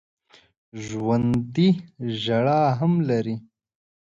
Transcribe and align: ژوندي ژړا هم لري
ژوندي 0.85 1.69
ژړا 2.21 2.61
هم 2.79 2.93
لري 3.09 3.35